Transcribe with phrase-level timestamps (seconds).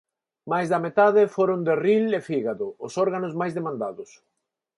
[0.51, 4.09] Máis da metade foron de ril e fígado, os órganos máis demandados.